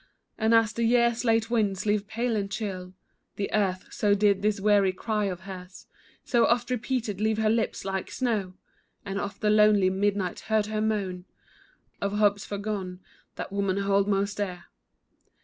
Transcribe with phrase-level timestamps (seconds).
[0.35, 2.95] And as the year's late winds leave pale and chill
[3.35, 5.85] The earth, so did this weary cry of hers
[6.25, 8.55] So oft repeated leave her lips like snow.
[9.05, 11.25] And oft the lonely midnight heard her moan
[12.01, 13.01] Of hopes foregone,
[13.35, 14.63] that women hold most dear.